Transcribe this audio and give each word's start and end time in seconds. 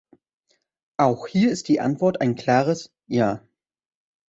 Auch 0.97 1.27
hier 1.27 1.51
ist 1.51 1.67
die 1.67 1.79
Antwort 1.79 2.21
ein 2.21 2.33
klares 2.33 2.91
Ja. 3.05 3.45